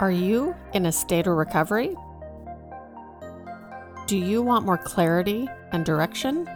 [0.00, 1.94] Are you in a state of recovery?
[4.06, 6.46] Do you want more clarity and direction?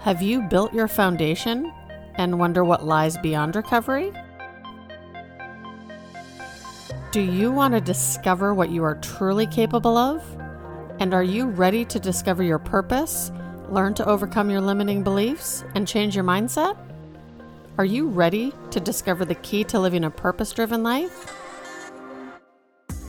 [0.00, 1.70] Have you built your foundation
[2.14, 4.14] and wonder what lies beyond recovery?
[7.12, 10.24] Do you want to discover what you are truly capable of?
[11.00, 13.30] And are you ready to discover your purpose,
[13.68, 16.78] learn to overcome your limiting beliefs, and change your mindset?
[17.76, 21.34] Are you ready to discover the key to living a purpose driven life?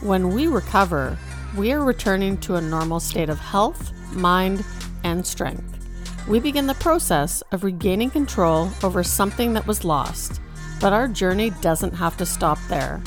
[0.02, 1.18] When we recover,
[1.58, 4.64] we are returning to a normal state of health, mind,
[5.04, 5.78] and strength.
[6.26, 10.40] We begin the process of regaining control over something that was lost,
[10.80, 13.04] but our journey doesn't have to stop there.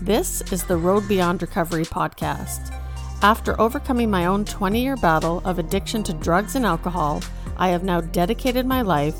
[0.00, 2.74] This is the Road Beyond Recovery podcast.
[3.20, 7.22] After overcoming my own 20 year battle of addiction to drugs and alcohol,
[7.58, 9.14] I have now dedicated my life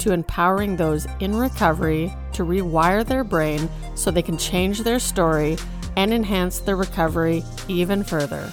[0.00, 5.56] to empowering those in recovery to rewire their brain so they can change their story
[5.96, 8.52] and enhance their recovery even further.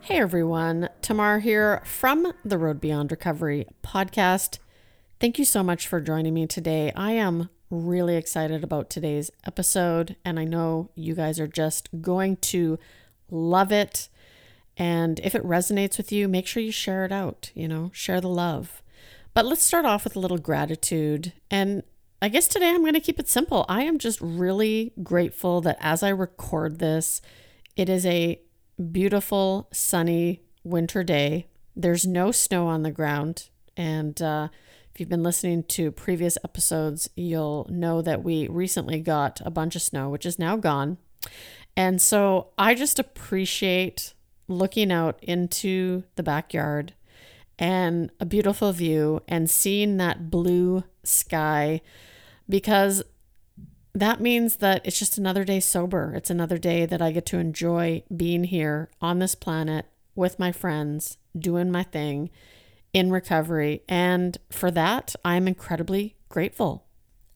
[0.00, 4.58] Hey everyone, Tamar here from the Road Beyond Recovery podcast.
[5.20, 6.92] Thank you so much for joining me today.
[6.96, 12.36] I am really excited about today's episode, and I know you guys are just going
[12.36, 12.78] to
[13.30, 14.08] love it.
[14.78, 18.20] And if it resonates with you, make sure you share it out, you know, share
[18.20, 18.82] the love.
[19.34, 21.32] But let's start off with a little gratitude.
[21.50, 21.82] And
[22.20, 23.64] I guess today I'm going to keep it simple.
[23.68, 27.22] I am just really grateful that as I record this,
[27.76, 28.40] it is a
[28.90, 31.46] beautiful, sunny winter day.
[31.76, 33.50] There's no snow on the ground.
[33.76, 34.48] And uh,
[34.92, 39.76] if you've been listening to previous episodes, you'll know that we recently got a bunch
[39.76, 40.98] of snow, which is now gone.
[41.76, 44.14] And so I just appreciate
[44.48, 46.94] looking out into the backyard
[47.60, 51.80] and a beautiful view and seeing that blue sky
[52.48, 53.02] because
[53.94, 56.14] that means that it's just another day sober.
[56.14, 60.52] It's another day that I get to enjoy being here on this planet with my
[60.52, 62.30] friends, doing my thing
[62.92, 63.82] in recovery.
[63.88, 66.86] And for that, I'm incredibly grateful.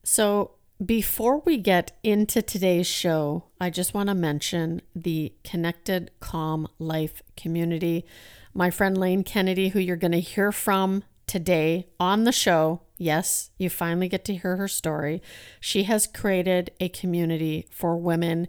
[0.03, 0.51] So,
[0.83, 7.21] before we get into today's show, I just want to mention the Connected Calm Life
[7.37, 8.05] community.
[8.53, 13.51] My friend Lane Kennedy, who you're going to hear from today on the show, yes,
[13.57, 15.21] you finally get to hear her story.
[15.59, 18.47] She has created a community for women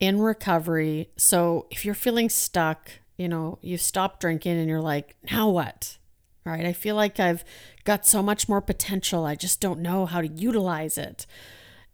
[0.00, 1.10] in recovery.
[1.16, 5.98] So if you're feeling stuck, you know, you've stopped drinking and you're like, now what?
[6.44, 6.66] Right?
[6.66, 7.44] I feel like I've
[7.84, 9.24] got so much more potential.
[9.24, 11.24] I just don't know how to utilize it.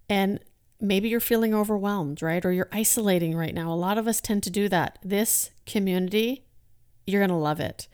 [0.09, 0.41] And
[0.81, 2.45] maybe you're feeling overwhelmed, right?
[2.45, 3.71] Or you're isolating right now.
[3.71, 4.99] A lot of us tend to do that.
[5.05, 6.45] This community,
[7.07, 7.89] you're going to love it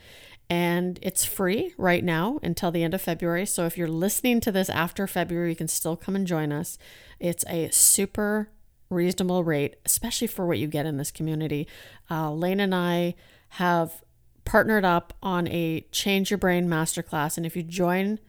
[0.54, 3.44] and it's free right now until the end of February.
[3.44, 6.78] So if you're listening to this after February, you can still come and join us.
[7.18, 8.50] It's a super
[8.88, 11.66] reasonable rate, especially for what you get in this community.
[12.08, 13.16] Uh, Lane and I
[13.48, 14.04] have
[14.44, 17.36] partnered up on a Change Your Brain masterclass.
[17.36, 18.20] And if you join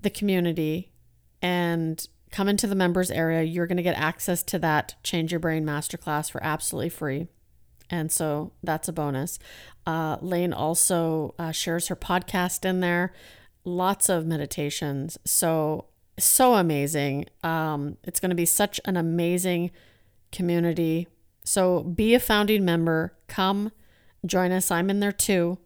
[0.00, 0.90] the community
[1.42, 5.38] and come into the members area, you're going to get access to that Change Your
[5.38, 7.26] Brain masterclass for absolutely free.
[7.90, 9.38] And so that's a bonus.
[9.86, 13.12] Uh, Lane also uh, shares her podcast in there,
[13.64, 15.18] lots of meditations.
[15.24, 15.86] So,
[16.18, 17.26] so amazing.
[17.42, 19.70] Um, it's going to be such an amazing
[20.32, 21.08] community.
[21.44, 23.14] So, be a founding member.
[23.26, 23.72] Come
[24.26, 24.70] join us.
[24.70, 25.58] I'm in there too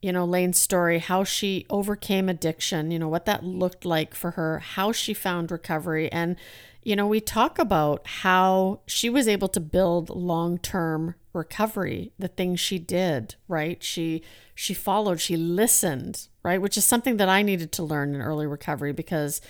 [0.00, 4.32] you know, Lane's story, how she overcame addiction, you know, what that looked like for
[4.32, 6.34] her, how she found recovery and
[6.82, 12.60] you know, we talk about how she was able to build long-term recovery, the things
[12.60, 13.82] she did, right?
[13.82, 14.22] She
[14.54, 16.60] she followed, she listened, right?
[16.60, 19.40] Which is something that I needed to learn in early recovery because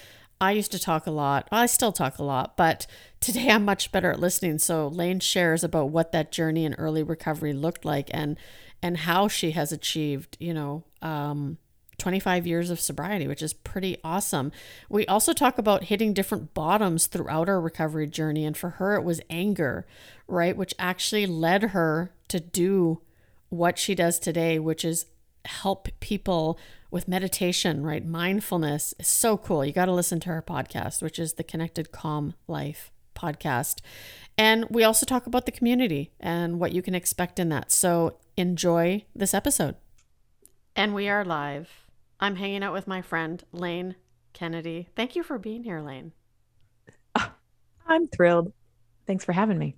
[0.41, 1.49] I used to talk a lot.
[1.51, 2.87] Well, I still talk a lot, but
[3.21, 4.59] today I'm much better at listening.
[4.59, 8.39] So Lane shares about what that journey in early recovery looked like and
[8.83, 11.59] and how she has achieved, you know, um,
[11.99, 14.51] 25 years of sobriety, which is pretty awesome.
[14.89, 18.45] We also talk about hitting different bottoms throughout our recovery journey.
[18.45, 19.87] And for her, it was anger,
[20.27, 20.57] right?
[20.57, 23.03] Which actually led her to do
[23.51, 25.07] what she does today, which is
[25.45, 26.59] help people
[26.91, 28.05] with meditation, right?
[28.05, 29.65] Mindfulness is so cool.
[29.65, 33.81] You got to listen to her podcast, which is the Connected Calm Life podcast.
[34.37, 37.71] And we also talk about the community and what you can expect in that.
[37.71, 39.77] So enjoy this episode.
[40.75, 41.82] And we are live.
[42.23, 43.97] I'm hanging out with my friend, Lane
[44.33, 44.87] Kennedy.
[44.95, 46.13] Thank you for being here, Lane.
[47.87, 48.53] I'm thrilled.
[49.09, 49.75] Thanks for having me.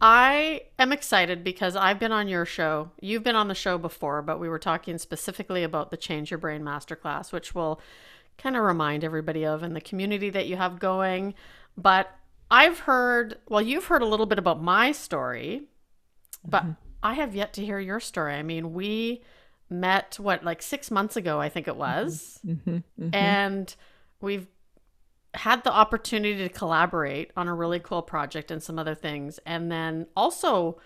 [0.00, 2.90] I am excited because I've been on your show.
[3.02, 6.38] You've been on the show before, but we were talking specifically about the Change Your
[6.38, 7.82] Brain Masterclass, which will
[8.38, 11.34] kind of remind everybody of and the community that you have going.
[11.76, 12.08] But
[12.50, 15.64] I've heard, well, you've heard a little bit about my story,
[16.46, 16.72] but mm-hmm.
[17.02, 18.32] I have yet to hear your story.
[18.32, 19.22] I mean, we
[19.68, 22.40] met, what, like six months ago, I think it was.
[22.46, 22.70] Mm-hmm.
[22.70, 23.14] Mm-hmm.
[23.14, 23.74] And
[24.20, 24.46] we've
[25.34, 29.70] had the opportunity to collaborate on a really cool project and some other things, and
[29.70, 30.78] then also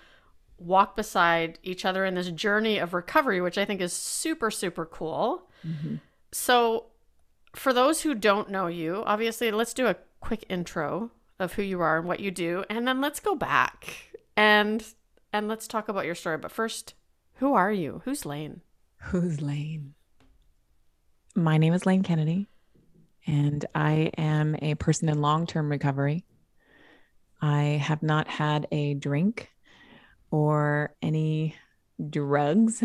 [0.58, 4.84] walk beside each other in this journey of recovery, which I think is super, super
[4.84, 5.48] cool.
[5.66, 5.96] Mm-hmm.
[6.32, 6.86] So,
[7.54, 11.80] for those who don't know you, obviously, let's do a quick intro of who you
[11.80, 13.94] are and what you do, and then let's go back
[14.36, 14.84] and
[15.32, 16.38] and let's talk about your story.
[16.38, 16.94] But first,
[17.34, 18.02] who are you?
[18.04, 18.60] Who's Lane?
[19.04, 19.94] Who's Lane?
[21.34, 22.46] My name is Lane Kennedy
[23.26, 26.24] and I am a person in long term recovery.
[27.40, 29.50] I have not had a drink
[30.30, 31.56] or any
[32.10, 32.82] drugs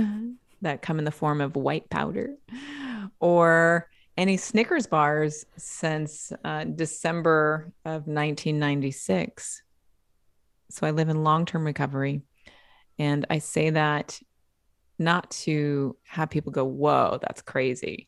[0.61, 2.35] that come in the form of white powder
[3.19, 9.61] or any Snickers bars since uh, December of 1996.
[10.69, 12.21] So I live in long term recovery.
[12.97, 14.19] And I say that
[14.97, 18.07] not to have people go, whoa, that's crazy,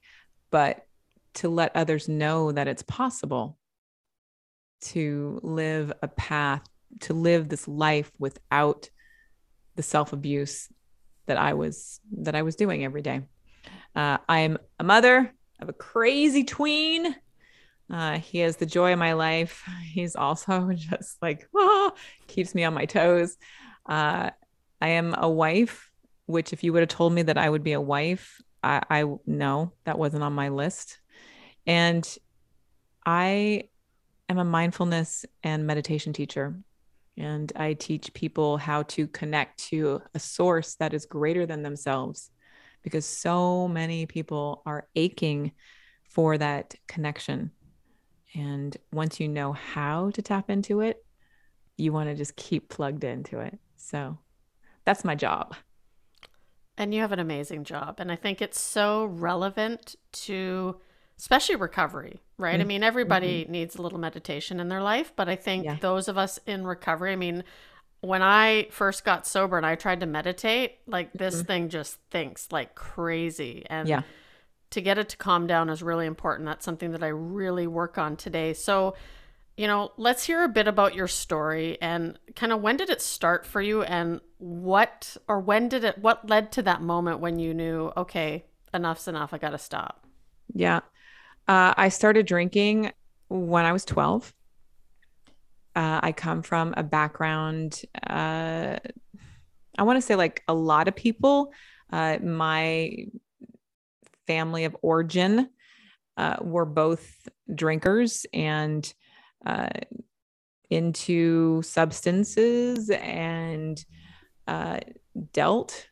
[0.51, 0.85] but
[1.35, 3.57] to let others know that it's possible
[4.79, 6.63] to live a path,
[7.01, 8.89] to live this life without
[9.75, 10.69] the self abuse
[11.27, 13.21] that I was that I was doing every day.
[13.95, 17.15] Uh, I'm a mother of a crazy tween.
[17.91, 19.63] Uh, he is the joy of my life.
[19.91, 21.93] He's also just like oh,
[22.27, 23.37] keeps me on my toes.
[23.87, 24.31] Uh,
[24.81, 25.86] I am a wife,
[26.27, 29.03] which if you would have told me that I would be a wife, I, I
[29.25, 30.99] no, that wasn't on my list.
[31.65, 32.07] And
[33.05, 33.69] I
[34.29, 36.59] am a mindfulness and meditation teacher.
[37.17, 42.29] And I teach people how to connect to a source that is greater than themselves
[42.83, 45.51] because so many people are aching
[46.09, 47.51] for that connection.
[48.35, 51.03] And once you know how to tap into it,
[51.77, 53.57] you want to just keep plugged into it.
[53.77, 54.17] So
[54.85, 55.55] that's my job.
[56.77, 57.95] And you have an amazing job.
[57.99, 60.77] And I think it's so relevant to
[61.17, 62.53] especially recovery, right?
[62.53, 62.61] Mm-hmm.
[62.61, 63.51] I mean, everybody mm-hmm.
[63.51, 65.77] needs a little meditation in their life, but I think yeah.
[65.81, 67.43] those of us in recovery, I mean,
[68.01, 71.45] when I first got sober and I tried to meditate, like this mm-hmm.
[71.45, 73.65] thing just thinks like crazy.
[73.69, 74.01] And yeah.
[74.71, 76.45] to get it to calm down is really important.
[76.45, 78.53] That's something that I really work on today.
[78.53, 78.93] So,
[79.57, 83.01] you know, let's hear a bit about your story and kind of when did it
[83.01, 87.39] start for you and what or when did it what led to that moment when
[87.39, 90.05] you knew, okay, enough's enough, I got to stop.
[90.53, 90.81] Yeah.
[91.47, 92.91] Uh, I started drinking
[93.29, 94.31] when I was 12.
[95.75, 98.77] Uh, I come from a background, uh,
[99.79, 101.51] I want to say like a lot of people,
[101.91, 103.05] uh, my
[104.25, 105.49] family of origin
[106.17, 108.91] uh, were both drinkers and
[109.47, 109.69] uh,
[110.69, 113.83] into substances and
[115.31, 115.87] dealt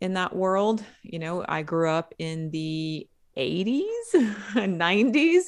[0.00, 0.82] in that world.
[1.02, 4.14] You know, I grew up in the 80s
[4.56, 5.44] and 90s.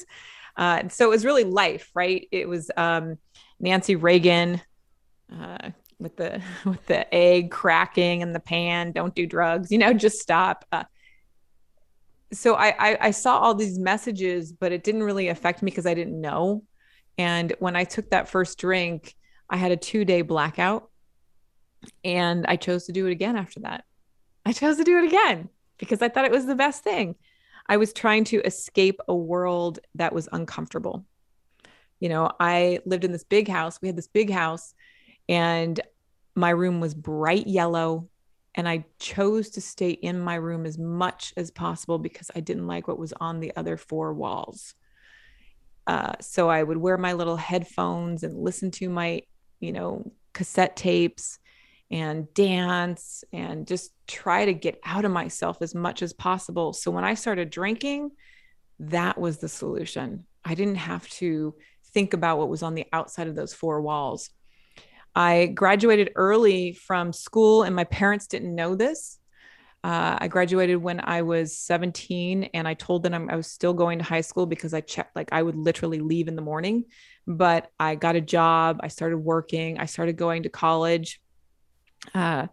[0.57, 2.27] Uh, so it was really life, right?
[2.31, 3.17] It was um,
[3.59, 4.61] Nancy Reagan
[5.33, 5.69] uh,
[5.99, 8.91] with the with the egg cracking in the pan.
[8.91, 10.65] Don't do drugs, you know, just stop.
[10.71, 10.83] Uh,
[12.33, 15.85] so I, I I saw all these messages, but it didn't really affect me because
[15.85, 16.63] I didn't know.
[17.17, 19.15] And when I took that first drink,
[19.49, 20.89] I had a two day blackout,
[22.03, 23.83] and I chose to do it again after that.
[24.45, 27.15] I chose to do it again because I thought it was the best thing.
[27.67, 31.05] I was trying to escape a world that was uncomfortable.
[31.99, 33.79] You know, I lived in this big house.
[33.81, 34.73] We had this big house,
[35.29, 35.79] and
[36.35, 38.09] my room was bright yellow.
[38.53, 42.67] And I chose to stay in my room as much as possible because I didn't
[42.67, 44.75] like what was on the other four walls.
[45.91, 49.23] Uh, so I would wear my little headphones and listen to my,
[49.59, 51.37] you know, cassette tapes
[51.91, 56.71] and dance and just try to get out of myself as much as possible.
[56.71, 58.11] So when I started drinking,
[58.79, 60.25] that was the solution.
[60.45, 61.55] I didn't have to
[61.93, 64.29] think about what was on the outside of those four walls.
[65.13, 69.19] I graduated early from school, and my parents didn't know this.
[69.83, 73.97] Uh, I graduated when I was 17, and I told them I was still going
[73.97, 76.85] to high school because I checked, like, I would literally leave in the morning.
[77.25, 81.19] But I got a job, I started working, I started going to college.
[82.13, 82.47] Uh,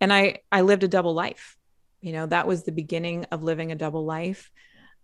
[0.00, 1.56] and I, I lived a double life.
[2.00, 4.50] You know, that was the beginning of living a double life.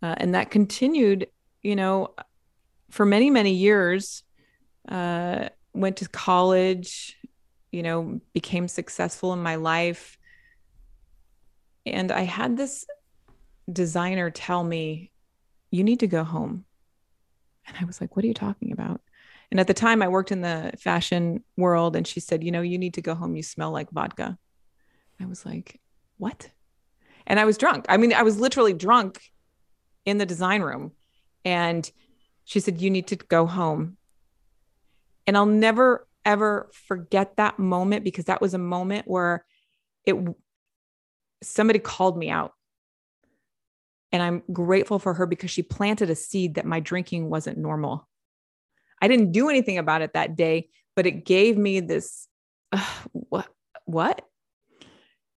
[0.02, 1.28] Uh, and that continued,
[1.62, 2.14] you know,
[2.90, 4.24] for many, many years.
[4.88, 7.16] Uh, went to college,
[7.70, 10.18] you know, became successful in my life
[11.86, 12.86] and I had this
[13.70, 15.10] designer tell me,
[15.70, 16.64] You need to go home.
[17.66, 19.00] And I was like, What are you talking about?
[19.50, 22.62] And at the time, I worked in the fashion world, and she said, You know,
[22.62, 23.36] you need to go home.
[23.36, 24.38] You smell like vodka.
[25.20, 25.80] I was like,
[26.18, 26.50] What?
[27.26, 27.86] And I was drunk.
[27.88, 29.20] I mean, I was literally drunk
[30.04, 30.92] in the design room.
[31.44, 31.90] And
[32.44, 33.96] she said, You need to go home.
[35.26, 39.44] And I'll never, ever forget that moment because that was a moment where
[40.04, 40.16] it
[41.42, 42.52] somebody called me out.
[44.10, 48.08] And I'm grateful for her because she planted a seed that my drinking wasn't normal.
[49.00, 52.28] I didn't do anything about it that day, but it gave me this
[52.72, 53.48] uh, what
[53.84, 54.22] what?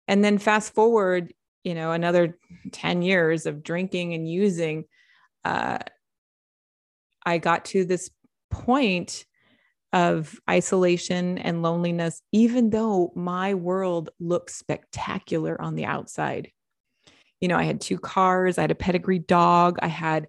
[0.08, 1.34] And then fast forward,
[1.64, 2.38] you know, another
[2.72, 4.86] 10 years of drinking and using
[5.46, 5.80] uh
[7.26, 8.10] I got to this
[8.52, 9.26] point
[9.94, 16.52] of isolation and loneliness, even though my world looked spectacular on the outside.
[17.40, 20.28] You know, I had two cars, I had a pedigree dog, I had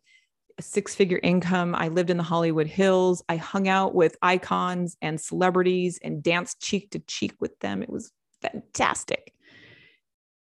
[0.59, 1.75] a six figure income.
[1.75, 3.25] I lived in the Hollywood Hills.
[3.29, 7.83] I hung out with icons and celebrities and danced cheek to cheek with them.
[7.83, 9.33] It was fantastic.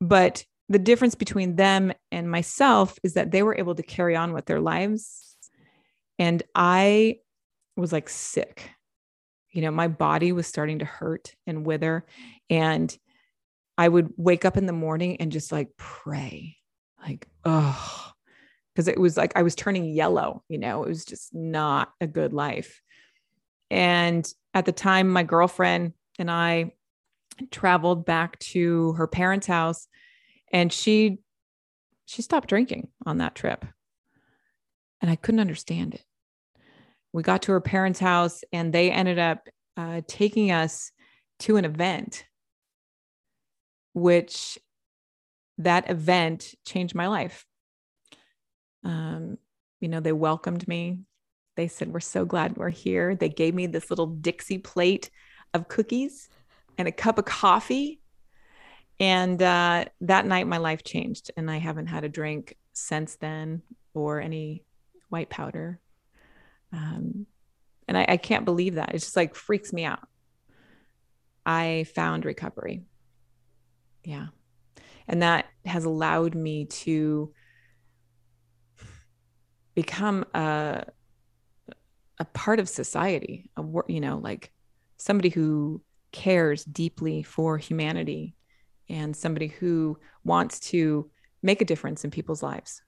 [0.01, 4.33] But the difference between them and myself is that they were able to carry on
[4.33, 5.35] with their lives.
[6.17, 7.17] And I
[7.75, 8.71] was like sick
[9.51, 12.05] you know, my body was starting to hurt and wither.
[12.49, 12.95] And
[13.77, 16.57] I would wake up in the morning and just like pray,
[17.01, 18.11] like, oh,
[18.73, 22.07] because it was like I was turning yellow, you know, it was just not a
[22.07, 22.81] good life.
[23.71, 26.73] And at the time, my girlfriend and I
[27.51, 29.87] traveled back to her parents' house
[30.51, 31.19] and she
[32.05, 33.65] she stopped drinking on that trip.
[35.01, 36.03] And I couldn't understand it
[37.13, 39.47] we got to her parents' house and they ended up
[39.77, 40.91] uh, taking us
[41.39, 42.25] to an event,
[43.93, 44.59] which
[45.57, 47.45] that event changed my life.
[48.83, 49.37] Um,
[49.81, 50.99] you know, they welcomed me.
[51.55, 53.15] They said, We're so glad we're here.
[53.15, 55.09] They gave me this little Dixie plate
[55.53, 56.29] of cookies
[56.77, 57.99] and a cup of coffee.
[58.99, 63.61] And uh, that night, my life changed, and I haven't had a drink since then
[63.93, 64.63] or any
[65.09, 65.79] white powder
[66.71, 67.25] um,
[67.88, 68.89] and I, I can't believe that.
[68.89, 70.07] It just like freaks me out.
[71.45, 72.83] I found recovery.
[74.03, 74.27] Yeah.
[75.07, 77.33] And that has allowed me to
[79.73, 80.85] become a
[82.19, 84.51] a part of society, a you know, like
[84.97, 88.35] somebody who cares deeply for humanity
[88.89, 91.09] and somebody who wants to
[91.41, 92.81] make a difference in people's lives.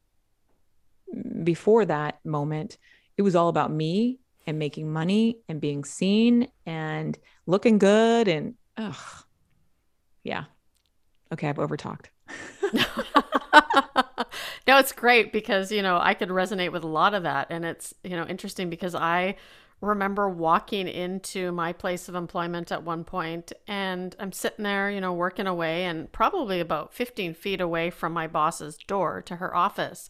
[1.44, 2.78] Before that moment,
[3.22, 8.56] it was all about me and making money and being seen and looking good and
[8.78, 8.96] ugh.
[10.24, 10.46] Yeah.
[11.32, 12.08] Okay, I've overtalked.
[14.68, 17.46] no, it's great because, you know, I could resonate with a lot of that.
[17.52, 19.36] And it's, you know, interesting because I
[19.82, 25.00] remember walking into my place of employment at one point and I'm sitting there, you
[25.00, 29.56] know, working away and probably about 15 feet away from my boss's door to her
[29.56, 30.10] office.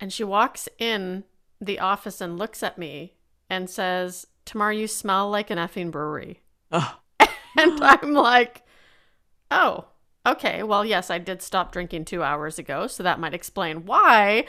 [0.00, 1.24] And she walks in
[1.60, 3.14] the office and looks at me
[3.48, 6.40] and says, Tamar, you smell like an effing brewery.
[6.72, 6.98] Oh.
[7.20, 8.62] and I'm like,
[9.50, 9.86] oh,
[10.26, 10.62] okay.
[10.62, 14.44] Well, yes, I did stop drinking two hours ago, so that might explain why.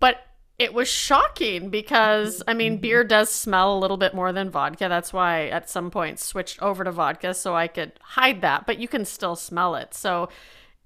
[0.00, 0.18] But
[0.58, 4.88] it was shocking because, I mean, beer does smell a little bit more than vodka.
[4.88, 8.78] That's why at some point switched over to vodka so I could hide that, but
[8.78, 9.92] you can still smell it.
[9.92, 10.30] So,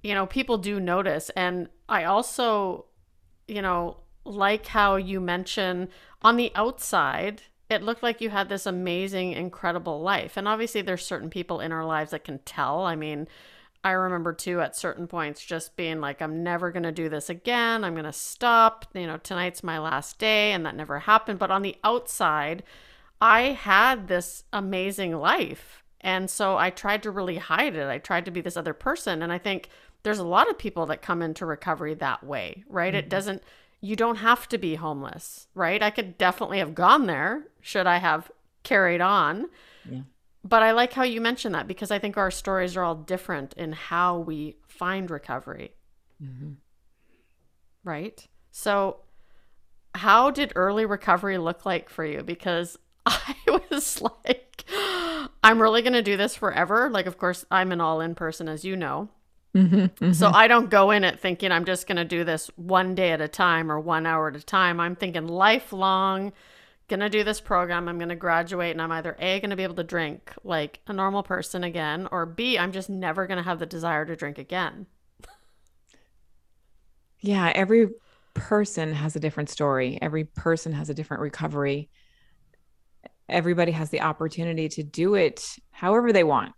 [0.03, 1.31] you know, people do notice.
[1.31, 2.87] And I also,
[3.47, 3.99] you know,
[4.31, 5.89] like how you mention
[6.23, 10.37] on the outside, it looked like you had this amazing, incredible life.
[10.37, 12.81] And obviously, there's certain people in our lives that can tell.
[12.83, 13.29] I mean,
[13.83, 17.31] I remember too at certain points just being like, I'm never going to do this
[17.31, 17.85] again.
[17.85, 18.87] I'm going to stop.
[18.95, 20.53] You know, tonight's my last day.
[20.53, 21.39] And that never happened.
[21.39, 22.63] But on the outside,
[23.21, 25.83] I had this amazing life.
[26.01, 27.89] And so I tried to really hide it.
[27.89, 29.23] I tried to be this other person.
[29.23, 29.69] And I think
[30.03, 32.93] there's a lot of people that come into recovery that way, right?
[32.93, 32.99] Mm-hmm.
[32.99, 33.43] It doesn't
[33.81, 35.83] you don't have to be homeless, right?
[35.83, 38.31] I could definitely have gone there should I have
[38.63, 39.49] carried on.
[39.91, 40.03] Yeah.
[40.45, 43.55] but I like how you mentioned that because I think our stories are all different
[43.55, 45.73] in how we find recovery.
[46.23, 46.53] Mm-hmm.
[47.83, 48.27] Right?
[48.51, 48.99] So,
[49.95, 52.23] how did early recovery look like for you?
[52.23, 53.35] Because I
[53.71, 54.65] was like,
[55.43, 56.91] I'm really going to do this forever.
[56.91, 59.09] Like, of course, I'm an all in person, as you know.
[59.55, 62.95] Mm-hmm, So I don't go in it thinking I'm just going to do this one
[62.95, 64.79] day at a time or one hour at a time.
[64.79, 66.33] I'm thinking lifelong,
[66.89, 67.89] going to do this program.
[67.89, 70.81] I'm going to graduate and I'm either A, going to be able to drink like
[70.87, 74.17] a normal person again, or B, I'm just never going to have the desire to
[74.17, 74.87] drink again.
[77.21, 77.89] yeah, every
[78.35, 79.99] person has a different story.
[80.01, 81.91] Every person has a different recovery.
[83.29, 86.53] Everybody has the opportunity to do it however they want.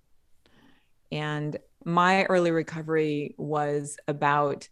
[1.10, 4.68] And my early recovery was about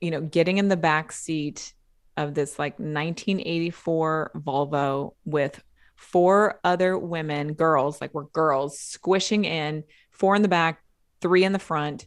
[0.00, 1.72] you know getting in the back seat
[2.16, 5.62] of this like 1984 Volvo with
[5.98, 10.82] four other women, girls, like we're girls, squishing in, four in the back,
[11.20, 12.06] three in the front,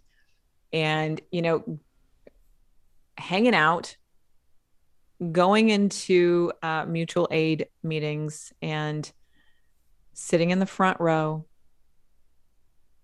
[0.71, 1.79] and you know,
[3.17, 3.97] hanging out,
[5.31, 9.11] going into uh, mutual aid meetings, and
[10.13, 11.45] sitting in the front row,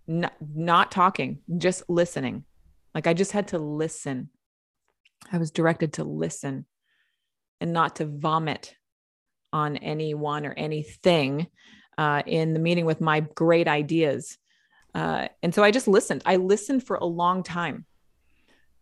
[0.07, 2.45] not, not talking, just listening.
[2.95, 4.29] Like I just had to listen.
[5.31, 6.65] I was directed to listen
[7.59, 8.75] and not to vomit
[9.51, 11.47] on anyone or anything
[11.97, 14.37] uh, in the meeting with my great ideas.
[14.93, 16.21] Uh, and so I just listened.
[16.25, 17.85] I listened for a long time.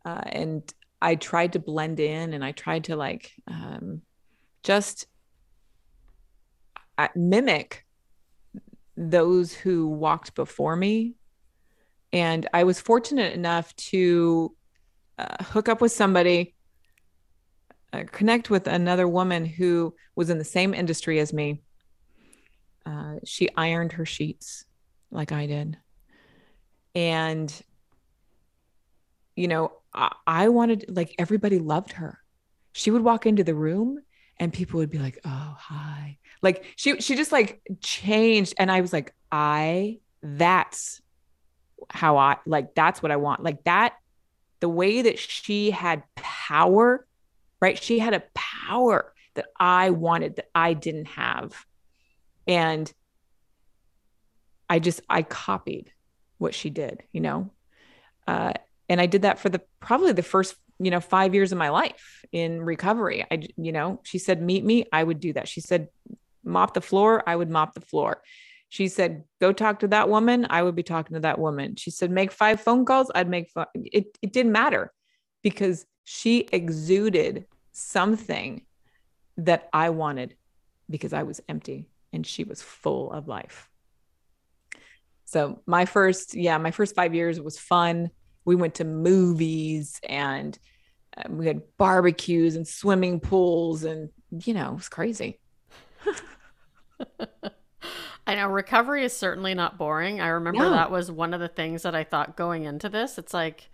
[0.06, 4.02] Uh, and I tried to blend in and I tried to like um,
[4.64, 5.08] just
[6.98, 7.85] uh, mimic
[8.98, 11.16] those who walked before me.
[12.14, 14.56] And I was fortunate enough to
[15.18, 16.56] uh, hook up with somebody,
[17.92, 21.62] uh, connect with another woman who was in the same industry as me.
[22.86, 24.66] Uh, she ironed her sheets
[25.12, 25.78] like I did.
[26.94, 27.52] And,
[29.36, 32.20] you know, I, I wanted, like, everybody loved her.
[32.72, 34.00] She would walk into the room
[34.38, 36.18] and people would be like, oh, hi.
[36.42, 38.54] Like, she, she just like changed.
[38.58, 41.02] And I was like, I, that's
[41.90, 43.44] how I like that's what I want.
[43.44, 43.94] Like that,
[44.60, 47.06] the way that she had power,
[47.62, 47.82] right?
[47.82, 51.66] She had a power that I wanted that I didn't have.
[52.48, 52.92] And
[54.70, 55.92] I just I copied
[56.38, 57.52] what she did, you know.
[58.28, 58.54] Uh,
[58.90, 61.70] and I did that for the probably the first you know five years of my
[61.70, 63.26] life in recovery.
[63.30, 65.48] I you know she said meet me, I would do that.
[65.48, 65.90] She said
[66.44, 68.22] mop the floor, I would mop the floor.
[68.70, 70.48] She said, go talk to that woman.
[70.50, 71.76] I would be talking to that woman.
[71.76, 73.10] She said, make five phone calls.
[73.14, 73.68] I'd make five.
[73.74, 74.92] It, it didn't matter
[75.44, 78.66] because she exuded something
[79.38, 80.36] that I wanted
[80.90, 83.70] because I was empty and she was full of life.
[85.26, 88.10] So my first, yeah, my first five years was fun.
[88.46, 90.58] We went to movies and
[91.18, 95.40] uh, we had barbecues and swimming pools and, you know, it was crazy.
[98.28, 100.20] I know recovery is certainly not boring.
[100.20, 100.72] I remember No.
[100.72, 103.18] that was one of the things that I thought going into this.
[103.20, 103.70] It's like,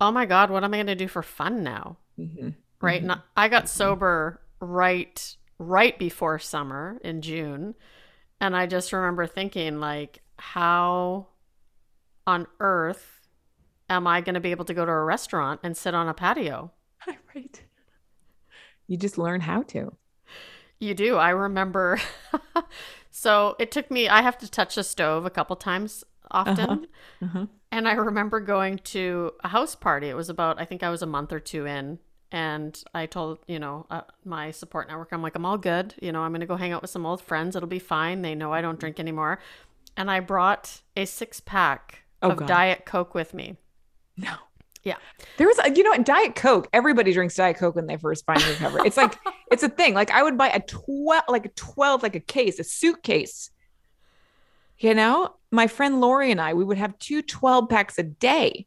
[0.00, 1.96] oh my God, what am I going to do for fun now?
[2.18, 2.54] Mhm.
[2.80, 3.02] Right.
[3.02, 3.10] Mhm.
[3.12, 7.74] And I got sober right right before summer in June.
[8.40, 11.26] And I just remember thinking, like, how
[12.26, 13.19] on earth
[13.90, 16.14] am I going to be able to go to a restaurant and sit on a
[16.14, 16.70] patio?
[17.34, 17.62] right.
[18.86, 19.96] You just learn how to.
[20.78, 21.16] You do.
[21.16, 22.00] I remember.
[23.10, 26.86] so it took me, I have to touch the stove a couple times often.
[27.22, 27.46] Uh-huh.
[27.70, 30.08] And I remember going to a house party.
[30.08, 31.98] It was about, I think I was a month or two in.
[32.32, 35.94] And I told, you know, uh, my support network, I'm like, I'm all good.
[36.00, 37.56] You know, I'm going to go hang out with some old friends.
[37.56, 38.22] It'll be fine.
[38.22, 39.40] They know I don't drink anymore.
[39.96, 42.48] And I brought a six pack Oh, of God.
[42.48, 43.56] Diet Coke with me.
[44.20, 44.34] No.
[44.82, 44.96] Yeah.
[45.36, 46.68] There was, a, you know, Diet Coke.
[46.72, 48.82] Everybody drinks Diet Coke when they first find recovery.
[48.86, 49.18] It's like,
[49.50, 49.94] it's a thing.
[49.94, 53.50] Like I would buy a 12, like a 12, like a case, a suitcase.
[54.78, 58.66] You know, my friend Lori and I, we would have two 12 packs a day.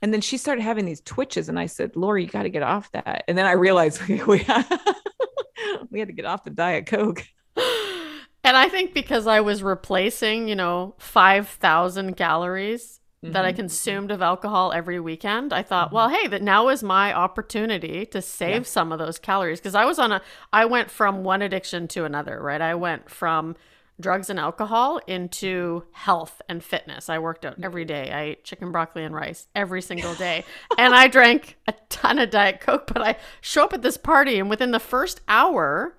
[0.00, 1.48] And then she started having these twitches.
[1.48, 3.24] And I said, Lori, you got to get off that.
[3.26, 4.46] And then I realized we, we,
[5.90, 7.24] we had to get off the Diet Coke.
[8.44, 13.56] And I think because I was replacing, you know, 5,000 calories that I Mhm.
[13.56, 15.96] consumed of alcohol every weekend, I thought, mm-hmm.
[15.96, 18.62] well, hey, that now is my opportunity to save Yeah.
[18.62, 22.04] some of those calories because I was on a I went from one addiction to
[22.04, 22.60] another, right?
[22.60, 23.54] I went from
[24.00, 27.08] drugs and alcohol into health and fitness.
[27.08, 28.06] I worked out every mm-hmm.
[28.06, 28.10] day.
[28.12, 30.44] I ate chicken, broccoli, and rice every single day.
[30.76, 34.38] and I drank a ton of Diet Coke, but I show up at this party
[34.40, 35.94] and within the first hour,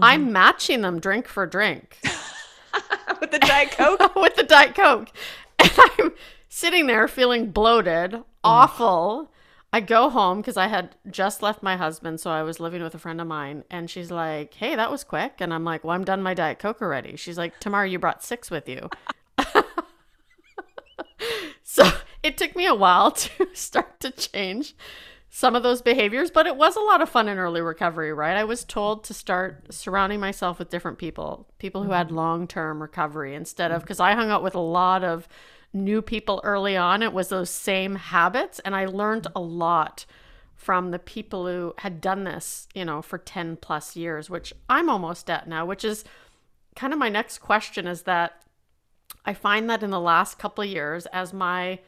[0.00, 0.32] I'm mm-hmm.
[0.32, 1.98] matching them drink for drink.
[3.20, 4.14] with the Diet Coke?
[4.16, 5.10] with the Diet Coke.
[5.58, 6.12] And I'm
[6.48, 9.30] sitting there feeling bloated, awful.
[9.72, 12.94] I go home because I had just left my husband, so I was living with
[12.94, 15.94] a friend of mine, and she's like, "Hey, that was quick," and I'm like, "Well,
[15.94, 18.88] I'm done my diet coke already." She's like, "Tomorrow you brought six with you,"
[21.62, 21.90] so
[22.22, 24.74] it took me a while to start to change
[25.30, 28.36] some of those behaviors, but it was a lot of fun in early recovery, right?
[28.36, 32.16] I was told to start surrounding myself with different people, people who had mm-hmm.
[32.16, 33.84] long term recovery instead of mm-hmm.
[33.84, 35.28] because I hung out with a lot of
[35.72, 37.02] new people early on.
[37.02, 38.58] It was those same habits.
[38.60, 40.06] And I learned a lot
[40.54, 44.90] from the people who had done this, you know, for 10 plus years, which I'm
[44.90, 46.04] almost at now, which is
[46.74, 48.42] kind of my next question is that
[49.24, 51.78] I find that in the last couple of years, as my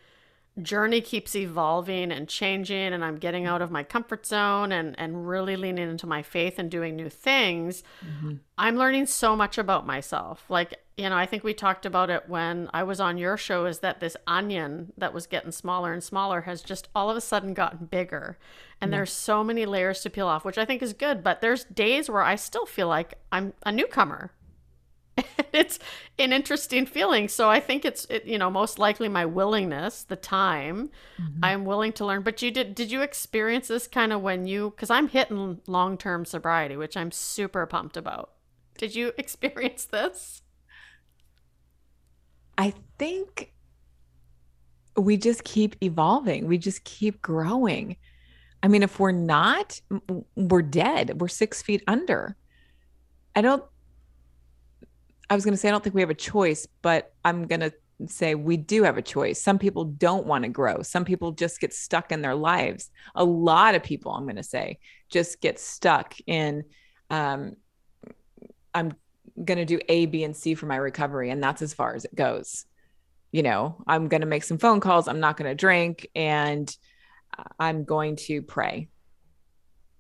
[0.62, 5.28] journey keeps evolving and changing and I'm getting out of my comfort zone and and
[5.28, 8.34] really leaning into my faith and doing new things, mm-hmm.
[8.58, 10.44] I'm learning so much about myself.
[10.48, 13.66] Like, you know, I think we talked about it when I was on your show
[13.66, 17.20] is that this onion that was getting smaller and smaller has just all of a
[17.20, 18.38] sudden gotten bigger.
[18.82, 21.64] And there's so many layers to peel off, which I think is good, but there's
[21.64, 24.32] days where I still feel like I'm a newcomer
[25.52, 25.78] it's
[26.18, 27.28] an interesting feeling.
[27.28, 31.44] So I think it's it, you know most likely my willingness, the time mm-hmm.
[31.44, 32.22] I'm willing to learn.
[32.22, 35.96] But you did did you experience this kind of when you because I'm hitting long
[35.96, 38.32] term sobriety, which I'm super pumped about.
[38.78, 40.42] Did you experience this?
[42.58, 43.52] I think
[44.96, 46.46] we just keep evolving.
[46.46, 47.96] We just keep growing.
[48.62, 49.80] I mean, if we're not,
[50.36, 51.20] we're dead.
[51.20, 52.36] We're six feet under.
[53.34, 53.64] I don't
[55.30, 57.60] I was going to say, I don't think we have a choice, but I'm going
[57.60, 57.72] to
[58.06, 59.40] say we do have a choice.
[59.40, 60.82] Some people don't want to grow.
[60.82, 62.90] Some people just get stuck in their lives.
[63.14, 66.64] A lot of people, I'm going to say, just get stuck in,
[67.10, 67.54] um,
[68.74, 68.92] I'm
[69.42, 71.30] going to do A, B, and C for my recovery.
[71.30, 72.64] And that's as far as it goes.
[73.30, 75.06] You know, I'm going to make some phone calls.
[75.06, 76.74] I'm not going to drink and
[77.58, 78.88] I'm going to pray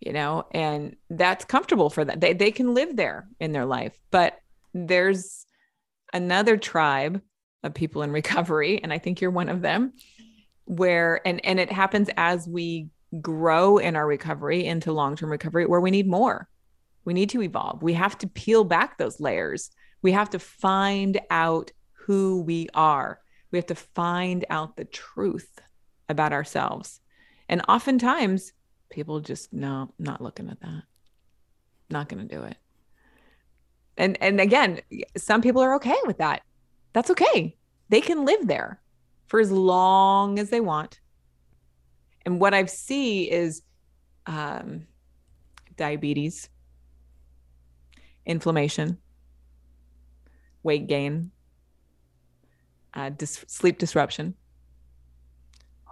[0.00, 3.96] you know and that's comfortable for them they, they can live there in their life
[4.10, 4.38] but
[4.74, 5.46] there's
[6.12, 7.20] another tribe
[7.62, 9.92] of people in recovery and i think you're one of them
[10.64, 12.88] where and and it happens as we
[13.20, 16.48] grow in our recovery into long-term recovery where we need more.
[17.04, 17.82] We need to evolve.
[17.82, 19.70] We have to peel back those layers.
[20.02, 23.20] We have to find out who we are.
[23.50, 25.60] We have to find out the truth
[26.08, 27.00] about ourselves.
[27.48, 28.52] And oftentimes
[28.90, 30.82] people just no not looking at that.
[31.88, 32.56] Not going to do it
[34.00, 34.80] and and again,
[35.16, 36.42] some people are okay with that.
[36.94, 37.56] That's okay.
[37.90, 38.80] They can live there
[39.26, 41.00] for as long as they want.
[42.24, 43.62] And what I see is
[44.26, 44.86] um,
[45.76, 46.48] diabetes,
[48.24, 48.96] inflammation,
[50.62, 51.30] weight gain,
[52.94, 54.34] uh, dis- sleep disruption,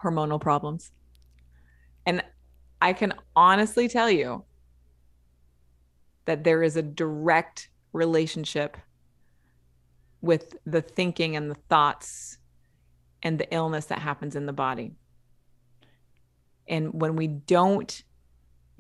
[0.03, 0.93] hormonal problems.
[2.07, 2.23] And
[2.81, 4.45] I can honestly tell you
[6.25, 8.77] that there is a direct relationship
[10.21, 12.39] with the thinking and the thoughts
[13.23, 14.93] and the illness that happens in the body.
[16.67, 18.03] And when we don't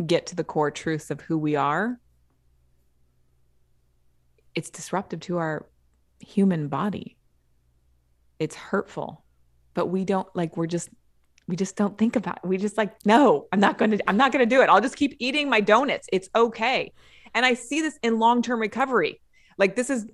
[0.04, 1.98] get to the core truths of who we are,
[4.54, 5.66] it's disruptive to our
[6.20, 7.16] human body.
[8.38, 9.24] It's hurtful,
[9.74, 10.88] but we don't like, we're just,
[11.46, 12.48] we just don't think about it.
[12.48, 14.68] We just like, no, I'm not going to, I'm not going to do it.
[14.68, 16.09] I'll just keep eating my donuts.
[16.12, 16.92] It's okay.
[17.35, 19.21] And I see this in long term recovery.
[19.57, 20.07] Like, this is,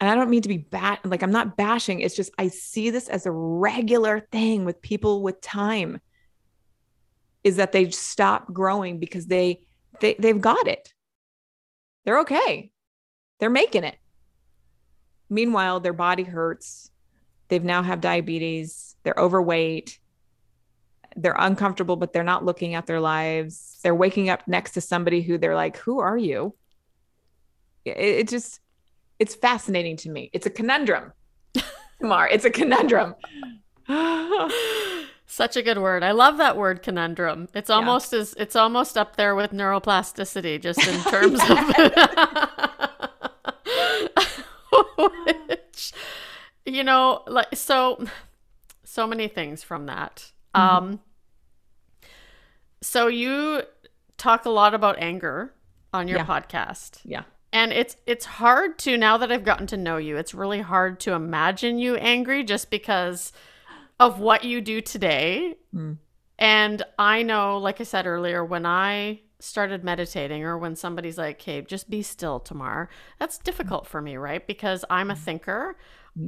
[0.00, 2.00] and I don't mean to be bad, like, I'm not bashing.
[2.00, 6.00] It's just, I see this as a regular thing with people with time
[7.44, 9.60] is that they stop growing because they,
[10.00, 10.92] they they've got it.
[12.04, 12.70] They're okay.
[13.38, 13.96] They're making it.
[15.30, 16.90] Meanwhile, their body hurts.
[17.48, 18.96] They've now have diabetes.
[19.02, 19.98] They're overweight
[21.16, 23.78] they're uncomfortable, but they're not looking at their lives.
[23.82, 26.54] They're waking up next to somebody who they're like, Who are you?
[27.84, 28.60] It, it just,
[29.18, 30.30] it's fascinating to me.
[30.32, 31.12] It's a conundrum,
[32.00, 32.28] Mar.
[32.28, 33.14] It's a conundrum.
[35.30, 36.02] Such a good word.
[36.02, 37.48] I love that word conundrum.
[37.52, 38.20] It's almost yeah.
[38.20, 41.58] as it's almost up there with neuroplasticity, just in terms of
[45.46, 45.92] which,
[46.64, 48.04] you know, like so
[48.84, 50.32] so many things from that.
[50.54, 50.76] Mm-hmm.
[50.76, 51.00] Um
[52.80, 53.62] so you
[54.16, 55.54] talk a lot about anger
[55.92, 56.26] on your yeah.
[56.26, 57.00] podcast.
[57.04, 57.22] Yeah.
[57.52, 61.00] And it's it's hard to now that I've gotten to know you, it's really hard
[61.00, 63.32] to imagine you angry just because
[63.98, 65.56] of what you do today.
[65.74, 65.96] Mm.
[66.38, 71.40] And I know, like I said earlier, when I started meditating or when somebody's like,
[71.40, 74.46] hey, just be still Tamar, that's difficult for me, right?
[74.46, 75.76] Because I'm a thinker.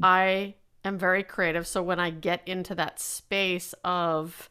[0.03, 1.67] I am very creative.
[1.67, 4.51] So when I get into that space of,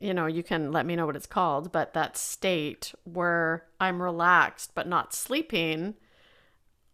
[0.00, 4.02] you know, you can let me know what it's called, but that state where I'm
[4.02, 5.94] relaxed but not sleeping,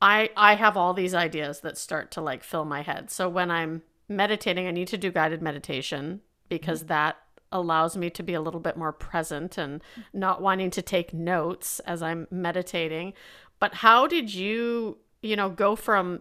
[0.01, 3.11] I I have all these ideas that start to like fill my head.
[3.11, 6.89] So when I'm meditating, I need to do guided meditation because mm-hmm.
[6.89, 7.17] that
[7.53, 9.81] allows me to be a little bit more present and
[10.13, 13.15] not wanting to take notes as I'm meditating.
[13.61, 16.21] But how did you, you know, go from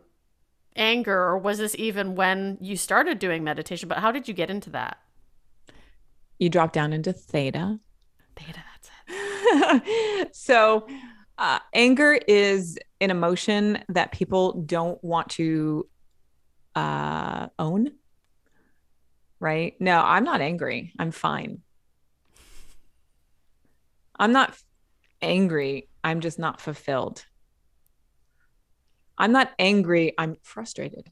[0.75, 4.49] anger or was this even when you started doing meditation, but how did you get
[4.49, 4.97] into that?
[6.39, 7.79] You drop down into theta.
[8.35, 10.35] Theta, that's it.
[10.35, 10.87] so
[11.37, 15.87] uh, anger is an emotion that people don't want to
[16.75, 17.91] uh, own
[19.43, 19.75] right?
[19.81, 20.93] No, I'm not angry.
[20.97, 21.59] I'm fine.
[24.17, 24.55] I'm not
[25.21, 25.89] angry.
[26.01, 27.25] I'm just not fulfilled.
[29.17, 30.13] I'm not angry.
[30.17, 31.11] I'm frustrated.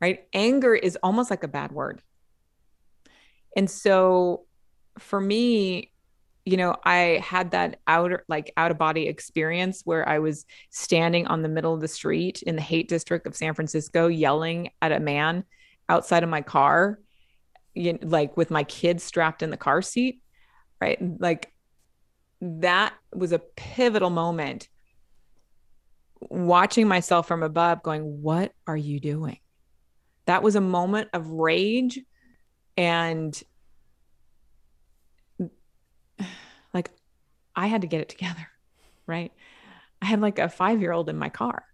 [0.00, 0.26] Right?
[0.32, 2.02] Anger is almost like a bad word.
[3.56, 4.46] And so
[4.98, 5.92] for me,
[6.46, 11.26] you know, I had that outer, like out of body experience where I was standing
[11.26, 14.90] on the middle of the street in the Haight district of San Francisco, yelling at
[14.90, 15.44] a man
[15.88, 16.98] outside of my car
[17.74, 20.20] you know, like with my kids strapped in the car seat,
[20.80, 20.98] right?
[21.20, 21.52] Like
[22.40, 24.68] that was a pivotal moment
[26.20, 29.38] watching myself from above going, What are you doing?
[30.26, 32.00] That was a moment of rage
[32.76, 33.40] and
[36.74, 36.90] like
[37.56, 38.48] I had to get it together,
[39.06, 39.32] right?
[40.02, 41.64] I had like a five year old in my car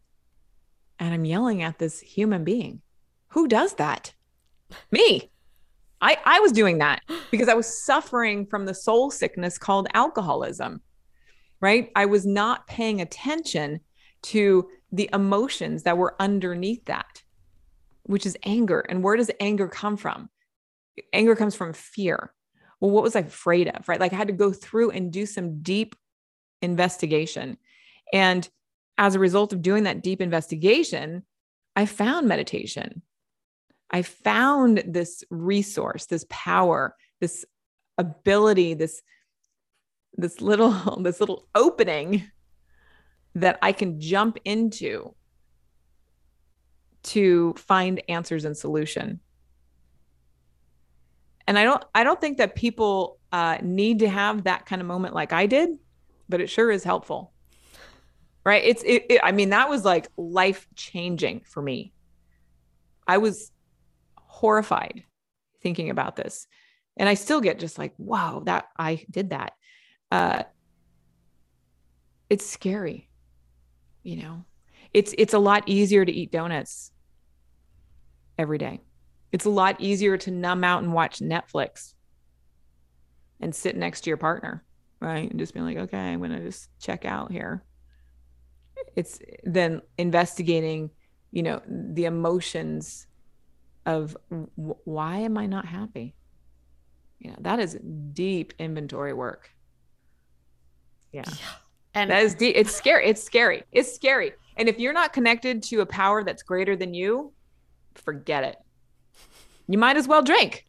[0.99, 2.83] and I'm yelling at this human being.
[3.29, 4.15] Who does that?
[4.91, 5.31] Me.
[6.01, 10.83] I, I was doing that because I was suffering from the soul sickness called alcoholism,
[11.61, 11.91] right?
[11.97, 13.81] I was not paying attention
[14.27, 17.23] to the emotions that were underneath that,
[18.05, 18.81] which is anger.
[18.81, 20.31] And where does anger come from?
[21.13, 22.33] Anger comes from fear.
[22.81, 24.01] Well, what was I afraid of, right?
[24.01, 25.95] Like I had to go through and do some deep
[26.63, 27.57] investigation.
[28.13, 28.49] And
[28.99, 31.25] as a result of doing that deep investigation,
[31.75, 33.03] I found meditation.
[33.91, 37.45] I found this resource, this power, this
[37.99, 39.03] ability, this
[40.19, 42.25] this little this little opening
[43.37, 45.15] that I can jump into
[47.05, 49.21] to find answers and solution.
[51.47, 54.89] And I don't I don't think that people uh, need to have that kind of
[54.89, 55.71] moment like I did,
[56.29, 57.33] but it sure is helpful.
[58.45, 58.65] Right?
[58.65, 61.93] It's it, it I mean that was like life changing for me.
[63.07, 63.53] I was
[64.17, 65.05] horrified
[65.63, 66.49] thinking about this.
[66.97, 69.53] And I still get just like, wow, that I did that.
[70.11, 70.45] Uh,
[72.31, 73.06] it's scary.
[74.07, 74.45] You know,
[74.95, 76.93] it's it's a lot easier to eat donuts
[78.39, 78.81] every day.
[79.33, 81.95] It's a lot easier to numb out and watch Netflix
[83.41, 84.63] and sit next to your partner,
[85.01, 85.29] right?
[85.29, 87.65] And just be like, okay, I'm gonna just check out here.
[88.95, 90.91] It's then investigating,
[91.33, 93.09] you know, the emotions
[93.87, 94.17] of
[94.55, 96.15] why am I not happy?
[97.19, 97.77] You know, that is
[98.13, 99.51] deep inventory work.
[101.11, 101.25] Yeah.
[101.27, 101.66] yeah.
[101.97, 102.55] And that is deep.
[102.57, 103.09] It's scary.
[103.09, 103.65] It's scary.
[103.73, 104.33] It's scary.
[104.59, 107.33] And if you're not connected to a power that's greater than you,
[107.95, 108.57] forget it.
[109.67, 110.67] You might as well drink.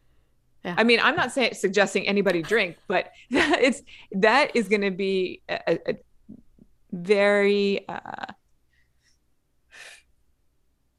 [0.63, 0.75] Yeah.
[0.77, 3.81] I mean, I'm not saying suggesting anybody drink, but it's
[4.13, 5.97] that is going to be a, a
[6.93, 8.33] very uh,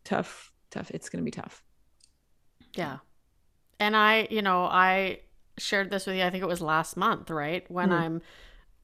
[0.05, 0.53] tough.
[0.71, 0.91] Tough.
[0.91, 1.63] It's going to be tough.
[2.75, 2.99] Yeah.
[3.81, 5.21] And I, you know, I
[5.57, 7.69] shared this with you, I think it was last month, right?
[7.71, 8.03] When mm-hmm.
[8.03, 8.23] I'm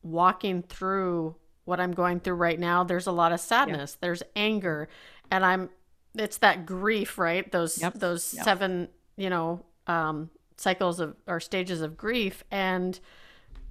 [0.04, 4.06] walking through what I'm going through right now, there's a lot of sadness, yeah.
[4.06, 4.88] there's anger,
[5.30, 5.70] and I'm
[6.14, 7.50] it's that grief, right?
[7.50, 7.94] Those yep.
[7.94, 8.44] those yep.
[8.44, 13.00] seven, you know, um cycles of or stages of grief and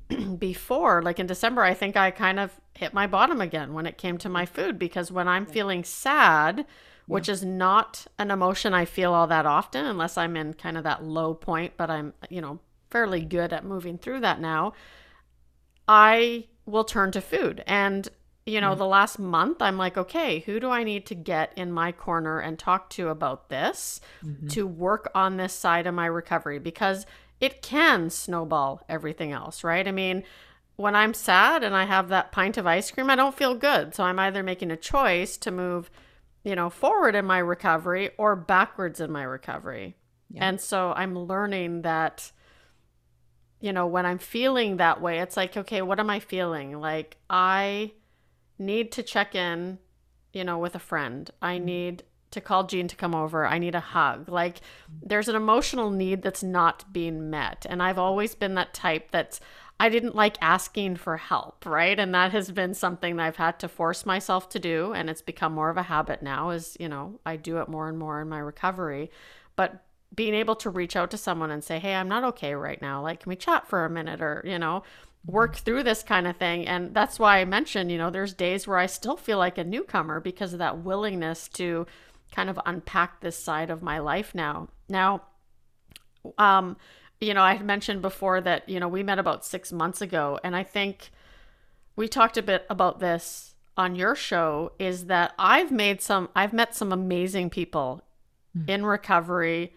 [0.38, 3.98] before like in December I think I kind of hit my bottom again when it
[3.98, 6.64] came to my food because when I'm feeling sad, yeah.
[7.08, 10.84] which is not an emotion I feel all that often unless I'm in kind of
[10.84, 14.74] that low point, but I'm, you know, fairly good at moving through that now.
[15.88, 17.64] I will turn to food.
[17.68, 18.08] And,
[18.46, 18.76] you know, yeah.
[18.76, 22.40] the last month, I'm like, okay, who do I need to get in my corner
[22.40, 24.48] and talk to about this mm-hmm.
[24.48, 26.60] to work on this side of my recovery?
[26.60, 27.06] Because
[27.40, 29.88] it can snowball everything else, right?
[29.88, 30.24] I mean,
[30.76, 33.94] when I'm sad and I have that pint of ice cream, I don't feel good.
[33.94, 35.90] So I'm either making a choice to move
[36.44, 39.96] you know, forward in my recovery or backwards in my recovery.
[40.30, 40.48] Yeah.
[40.48, 42.32] And so I'm learning that
[43.64, 46.82] you know, when I'm feeling that way, it's like, okay, what am I feeling?
[46.82, 47.94] Like, I
[48.60, 49.80] need to check in,
[50.34, 51.32] you know, with a friend.
[51.42, 51.66] I mm-hmm.
[51.66, 53.46] need to call Jean to come over.
[53.46, 54.28] I need a hug.
[54.28, 54.60] Like,
[55.02, 57.66] there's an emotional need that's not being met.
[57.70, 59.40] And I've always been that type that's,
[59.80, 61.98] I didn't like asking for help, right?
[61.98, 64.92] And that has been something that I've had to force myself to do.
[64.92, 67.88] And it's become more of a habit now, as, you know, I do it more
[67.88, 69.10] and more in my recovery.
[69.56, 72.82] But being able to reach out to someone and say, Hey, I'm not okay right
[72.82, 73.02] now.
[73.02, 74.84] Like, can we chat for a minute or, you know,
[75.26, 76.68] work through this kind of thing?
[76.68, 79.64] And that's why I mentioned, you know, there's days where I still feel like a
[79.64, 81.88] newcomer because of that willingness to
[82.32, 84.68] kind of unpack this side of my life now.
[84.90, 85.24] Now,
[86.38, 86.78] um,
[87.22, 90.40] you know, I had mentioned before that, you know, we met about six months ago.
[90.44, 91.12] And I think
[91.96, 96.54] we talked a bit about this on your show is that I've made some, I've
[96.54, 98.04] met some amazing people
[98.56, 98.70] mm.
[98.70, 99.74] in recovery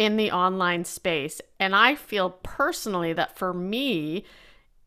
[0.00, 1.42] in the online space.
[1.60, 4.24] And I feel personally that for me,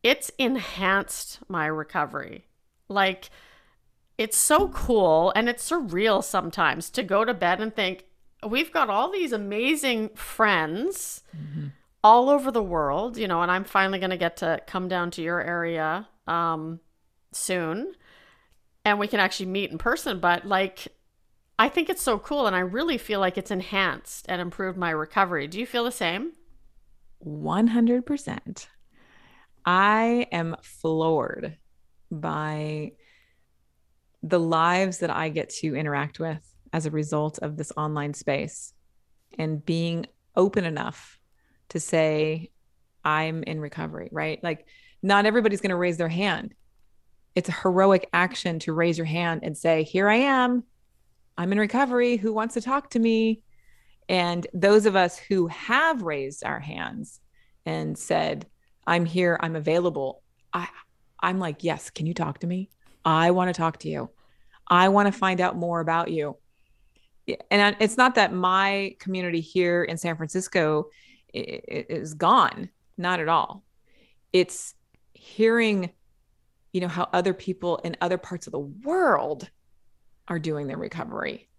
[0.02, 2.48] it's enhanced my recovery.
[2.90, 3.30] Like,
[4.18, 8.06] it's so cool and it's surreal sometimes to go to bed and think,
[8.50, 11.68] we've got all these amazing friends mm-hmm.
[12.04, 15.12] all over the world, you know, and I'm finally going to get to come down
[15.12, 16.80] to your area um,
[17.32, 17.94] soon
[18.84, 20.20] and we can actually meet in person.
[20.20, 20.88] But like,
[21.60, 24.90] I think it's so cool and I really feel like it's enhanced and improved my
[24.90, 25.48] recovery.
[25.48, 26.34] Do you feel the same?
[27.26, 28.68] 100%.
[29.66, 31.58] I am floored
[32.12, 32.94] by
[34.22, 38.74] the lives that I get to interact with as a result of this online space
[39.38, 41.20] and being open enough
[41.70, 42.52] to say,
[43.06, 44.44] I'm in recovery, right?
[44.44, 44.66] Like,
[45.02, 46.54] not everybody's going to raise their hand.
[47.36, 50.64] It's a heroic action to raise your hand and say, Here I am.
[51.38, 52.18] I'm in recovery.
[52.18, 53.42] Who wants to talk to me?
[54.10, 57.20] And those of us who have raised our hands
[57.66, 58.46] and said,
[58.86, 60.22] I'm here, I'm available.
[60.54, 60.68] I
[61.24, 62.70] I'm like, "Yes, can you talk to me?
[63.06, 64.10] I want to talk to you.
[64.68, 66.38] I want to find out more about you."
[67.50, 70.90] And it's not that my community here in San Francisco
[71.34, 73.64] is gone, not at all.
[74.34, 74.76] It's
[75.14, 75.92] hearing
[76.74, 79.50] you know how other people in other parts of the world
[80.28, 81.50] are doing their recovery.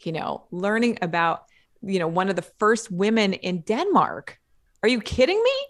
[0.00, 1.44] You know, learning about,
[1.82, 4.38] you know, one of the first women in Denmark.
[4.82, 5.66] Are you kidding me?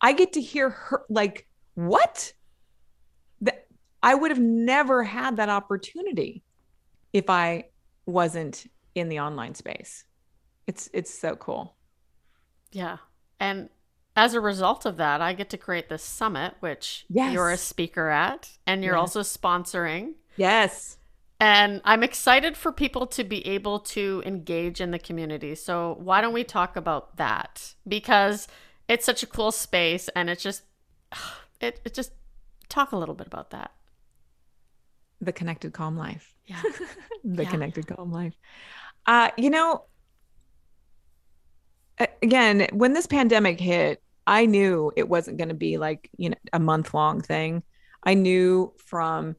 [0.00, 2.32] I get to hear her like, what?
[3.42, 3.66] That
[4.02, 6.42] I would have never had that opportunity
[7.12, 7.64] if I
[8.06, 10.04] wasn't in the online space.
[10.66, 11.76] It's it's so cool.
[12.72, 12.98] Yeah.
[13.40, 13.68] And
[14.16, 17.32] as a result of that, I get to create this summit, which yes.
[17.32, 19.00] you're a speaker at, and you're yes.
[19.00, 20.14] also sponsoring.
[20.36, 20.96] Yes.
[21.44, 25.54] And I'm excited for people to be able to engage in the community.
[25.54, 27.74] So, why don't we talk about that?
[27.86, 28.48] Because
[28.88, 30.62] it's such a cool space and it's just,
[31.60, 32.12] it, it just
[32.70, 33.72] talk a little bit about that.
[35.20, 36.32] The connected calm life.
[36.46, 36.62] Yeah.
[37.24, 37.50] the yeah.
[37.50, 38.32] connected calm life.
[39.04, 39.84] Uh, you know,
[42.22, 46.36] again, when this pandemic hit, I knew it wasn't going to be like, you know,
[46.54, 47.62] a month long thing.
[48.02, 49.36] I knew from,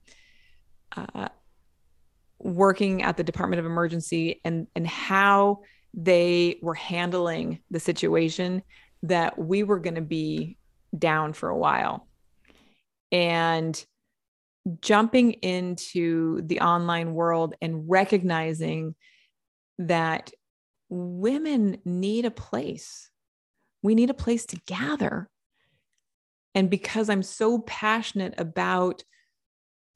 [0.95, 1.29] uh,
[2.45, 5.62] working at the Department of Emergency and and how
[5.95, 8.62] they were handling the situation
[9.03, 10.58] that we were going to be
[10.97, 12.08] down for a while.
[13.12, 13.84] And
[14.81, 18.95] jumping into the online world and recognizing
[19.79, 20.31] that
[20.89, 23.10] women need a place.
[23.81, 25.29] We need a place to gather.
[26.53, 29.03] And because I'm so passionate about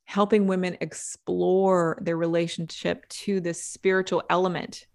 [0.09, 4.87] helping women explore their relationship to this spiritual element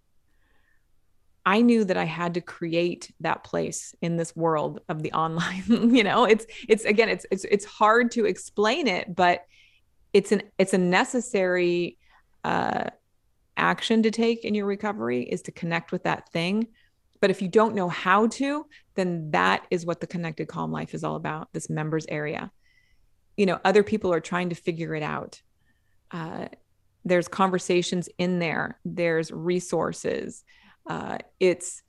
[1.46, 5.64] I knew that I had to create that place in this world of the online.
[5.94, 9.44] you know, it's it's again, it's it's it's hard to explain it, but
[10.14, 11.98] it's an it's a necessary
[12.44, 12.85] uh,
[13.59, 16.68] action to take in your recovery is to connect with that thing.
[17.20, 20.94] But if you don't know how to, then that is what the connected calm life
[20.94, 21.53] is all about.
[21.53, 22.50] This members area
[23.37, 25.40] you know other people are trying to figure it out.
[26.11, 26.47] Uh,
[27.05, 28.79] there's conversations in there.
[28.85, 30.44] There's resources.
[30.88, 31.83] Uh, it's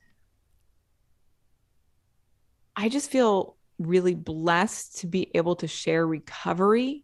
[2.78, 7.03] i just feel really blessed to be able to share recovery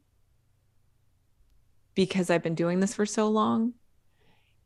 [1.95, 3.74] because i've been doing this for so long.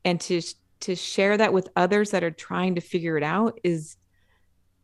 [0.04, 0.42] And to
[0.82, 3.98] to share that with others that are trying to figure it out is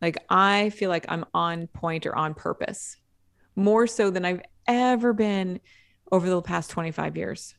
[0.01, 2.97] like i feel like i'm on point or on purpose
[3.55, 5.59] more so than i've ever been
[6.11, 7.55] over the past 25 years.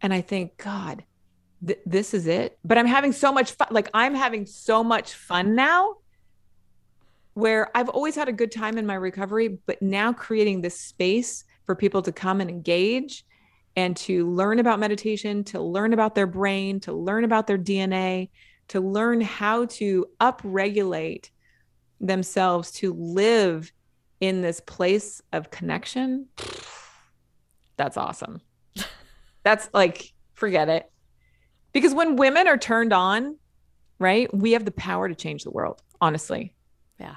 [0.00, 1.04] And I think, God,
[1.66, 2.58] th- this is it.
[2.64, 3.68] But I'm having so much fun.
[3.70, 5.96] Like, I'm having so much fun now
[7.34, 11.44] where I've always had a good time in my recovery, but now creating this space
[11.64, 13.24] for people to come and engage
[13.76, 18.30] and to learn about meditation, to learn about their brain, to learn about their DNA,
[18.68, 21.30] to learn how to upregulate
[22.00, 23.72] themselves to live
[24.20, 26.26] in this place of connection.
[27.76, 28.40] That's awesome.
[29.42, 30.90] That's like, forget it.
[31.72, 33.36] Because when women are turned on,
[33.98, 36.54] right, we have the power to change the world, honestly.
[36.98, 37.16] Yeah.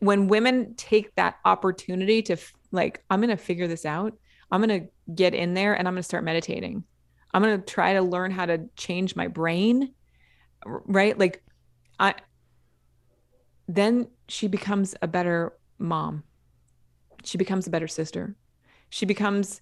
[0.00, 2.36] When women take that opportunity to,
[2.72, 4.12] like, I'm going to figure this out,
[4.50, 6.84] I'm going to get in there and I'm going to start meditating.
[7.32, 9.94] I'm going to try to learn how to change my brain,
[10.64, 11.18] right?
[11.18, 11.42] Like,
[11.98, 12.14] I,
[13.66, 16.24] then she becomes a better mom.
[17.24, 18.36] She becomes a better sister.
[18.90, 19.60] She becomes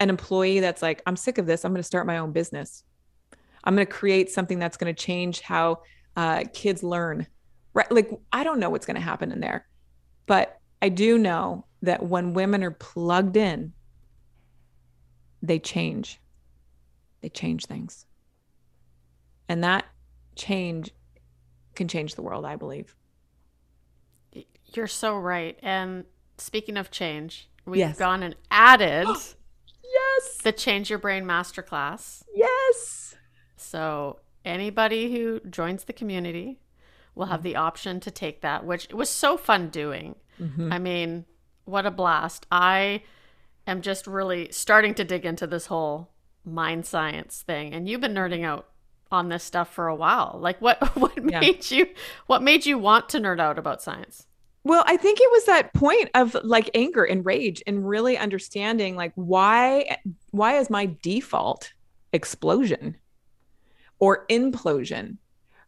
[0.00, 1.64] an employee that's like, I'm sick of this.
[1.64, 2.84] I'm going to start my own business.
[3.62, 5.82] I'm going to create something that's going to change how
[6.16, 7.26] uh, kids learn.
[7.72, 7.90] Right?
[7.90, 9.66] Like, I don't know what's going to happen in there,
[10.26, 13.72] but I do know that when women are plugged in,
[15.42, 16.20] they change.
[17.20, 18.06] They change things.
[19.48, 19.84] And that
[20.36, 20.90] change
[21.74, 22.94] can change the world, I believe.
[24.76, 25.58] You're so right.
[25.62, 26.04] And
[26.38, 27.98] speaking of change, we've yes.
[27.98, 29.06] gone and added
[29.82, 32.24] yes the Change Your Brain Masterclass.
[32.34, 33.14] Yes.
[33.56, 36.60] So anybody who joins the community
[37.14, 40.16] will have the option to take that, which it was so fun doing.
[40.40, 40.72] Mm-hmm.
[40.72, 41.24] I mean,
[41.64, 42.46] what a blast.
[42.50, 43.02] I
[43.66, 46.10] am just really starting to dig into this whole
[46.44, 47.72] mind science thing.
[47.72, 48.68] And you've been nerding out
[49.10, 50.38] on this stuff for a while.
[50.40, 51.40] Like what what yeah.
[51.40, 51.86] made you
[52.26, 54.26] what made you want to nerd out about science?
[54.64, 58.96] Well, I think it was that point of like anger and rage and really understanding
[58.96, 59.98] like why
[60.30, 61.74] why is my default
[62.14, 62.96] explosion
[63.98, 65.18] or implosion,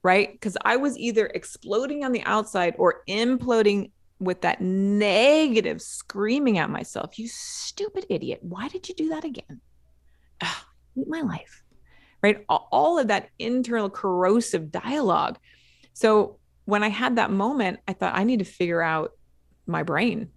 [0.02, 0.32] right?
[0.32, 6.70] Because I was either exploding on the outside or imploding with that negative screaming at
[6.70, 8.38] myself, you stupid idiot.
[8.42, 9.60] Why did you do that again?
[10.40, 10.64] Ugh,
[11.06, 11.62] my life.
[12.22, 12.46] Right?
[12.48, 15.38] All of that internal corrosive dialogue.
[15.92, 19.12] So when I had that moment, I thought I need to figure out
[19.66, 20.28] my brain.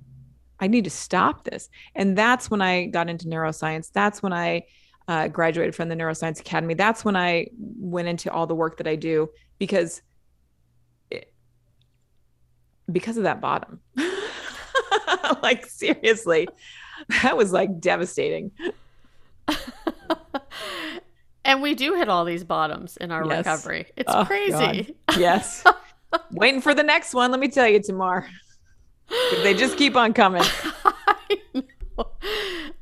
[0.60, 1.70] I need to stop this.
[1.96, 3.92] And that's when I got into neuroscience.
[3.92, 4.64] That's when I
[5.08, 6.76] uh, graduated from the Neuroscience Academy.
[6.76, 10.02] That's when I went into all the work that I do because
[11.10, 11.34] it,
[12.92, 13.80] because of that bottom.
[15.42, 16.48] like seriously,
[17.24, 18.52] that was like devastating.
[21.44, 23.38] and we do hit all these bottoms in our yes.
[23.38, 23.88] recovery.
[23.96, 24.96] It's oh, crazy.
[25.18, 25.64] Yes.
[26.32, 27.32] Waiting for the next one.
[27.32, 28.28] Let me tell you, Tamar.
[29.44, 30.44] They just keep on coming.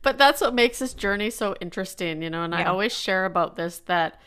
[0.08, 2.44] But that's what makes this journey so interesting, you know.
[2.44, 2.62] And yeah.
[2.62, 4.22] I always share about this that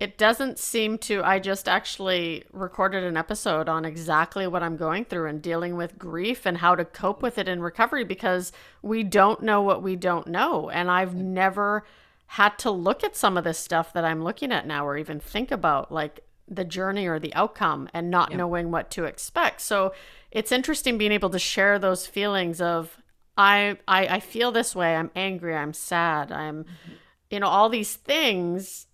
[0.00, 1.22] it doesn't seem to.
[1.22, 5.98] I just actually recorded an episode on exactly what I'm going through and dealing with
[5.98, 9.96] grief and how to cope with it in recovery because we don't know what we
[9.96, 10.70] don't know.
[10.70, 11.24] And I've mm.
[11.24, 11.84] never
[12.28, 15.20] had to look at some of this stuff that I'm looking at now or even
[15.20, 15.92] think about.
[15.92, 16.20] Like,
[16.50, 19.60] the journey or the outcome and not knowing what to expect.
[19.60, 19.92] So
[20.30, 22.96] it's interesting being able to share those feelings of
[23.36, 24.96] I I, I feel this way.
[24.96, 25.54] I'm angry.
[25.54, 26.32] I'm sad.
[26.32, 26.92] I'm mm-hmm.
[27.30, 28.86] you know all these things,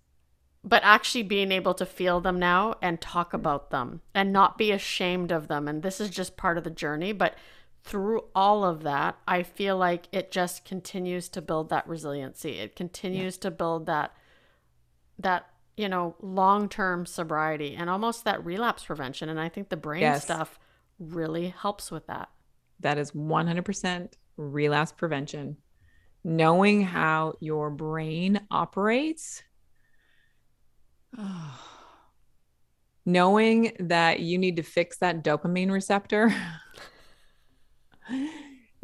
[0.62, 3.36] but actually being able to feel them now and talk mm-hmm.
[3.36, 5.66] about them and not be ashamed of them.
[5.66, 7.36] And this is just part of the journey, but
[7.82, 12.52] through all of that, I feel like it just continues to build that resiliency.
[12.59, 13.42] It continues yeah.
[13.42, 14.14] to build that
[15.18, 15.46] that
[15.77, 19.29] you know, long term sobriety and almost that relapse prevention.
[19.29, 20.22] And I think the brain yes.
[20.22, 20.59] stuff
[20.99, 22.29] really helps with that.
[22.81, 25.57] That is 100% relapse prevention.
[26.22, 29.43] Knowing how your brain operates,
[31.18, 31.61] oh,
[33.07, 36.35] knowing that you need to fix that dopamine receptor.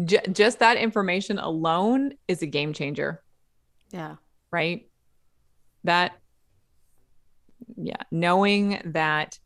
[0.05, 3.23] J- just that information alone is a game changer.
[3.91, 4.17] Yeah.
[4.51, 4.89] Right.
[5.85, 6.13] That
[8.11, 9.39] knowing that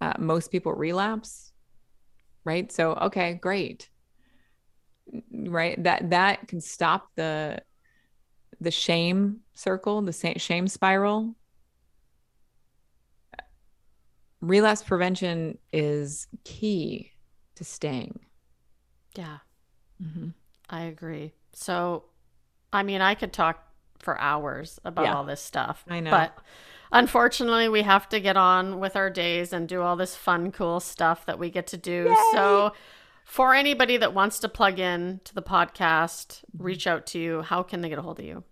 [0.00, 1.52] uh, most people relapse
[2.44, 2.70] right?
[2.70, 3.88] So okay great.
[5.32, 5.82] Right?
[5.82, 7.62] That that can stop the
[8.60, 11.34] the shame circle the shame spiral.
[14.40, 17.12] Relapse prevention is key
[17.56, 18.20] to staying.
[19.16, 19.38] Yeah.
[20.02, 20.28] Mm-hmm.
[20.68, 21.32] i agree.
[21.52, 22.04] So
[22.72, 23.62] i mean i could talk
[24.00, 25.14] for hours about yeah.
[25.14, 26.10] all this stuff i know.
[26.10, 26.36] but
[26.92, 30.80] unfortunately, we have to get on with our days and do all this fun, cool
[30.80, 32.06] stuff that we get to do.
[32.08, 32.16] Yay!
[32.32, 32.72] So,
[33.24, 37.42] for anybody that wants to plug in to the podcast, reach out to you.
[37.42, 38.44] How can they get a hold of you?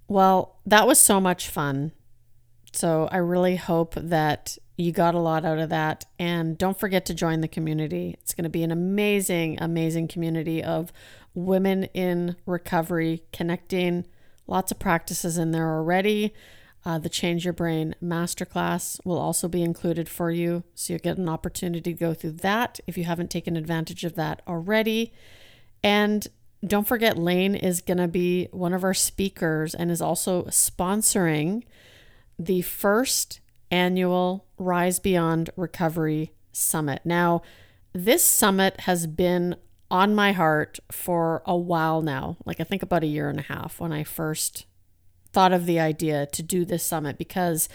[0.07, 1.91] Well, that was so much fun.
[2.73, 6.05] So I really hope that you got a lot out of that.
[6.17, 8.15] And don't forget to join the community.
[8.21, 10.91] It's going to be an amazing, amazing community of
[11.33, 14.05] women in recovery connecting.
[14.47, 16.33] Lots of practices in there already.
[16.83, 20.63] Uh, the Change Your Brain Masterclass will also be included for you.
[20.73, 24.15] So you'll get an opportunity to go through that if you haven't taken advantage of
[24.15, 25.13] that already.
[25.83, 26.27] And
[26.65, 31.63] don't forget, Lane is going to be one of our speakers and is also sponsoring
[32.45, 33.39] the first
[33.69, 37.01] annual Rise Beyond Recovery Summit.
[37.05, 37.41] Now,
[37.93, 39.55] this summit has been
[39.89, 42.37] on my heart for a while now.
[42.45, 44.65] Like, I think about a year and a half when I first
[45.31, 47.69] thought of the idea to do this summit because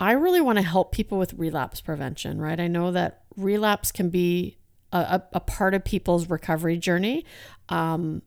[0.00, 2.58] I really want to help people with relapse prevention, right?
[2.58, 4.58] I know that relapse can be
[4.92, 7.24] a, a part of people's recovery journey.
[7.68, 8.22] Um,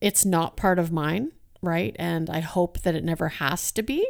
[0.00, 1.94] it's not part of mine, right?
[1.98, 4.06] And I hope that it never has to be,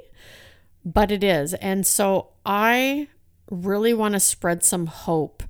[0.84, 1.54] but it is.
[1.54, 3.08] And so I
[3.50, 5.42] really want to spread some hope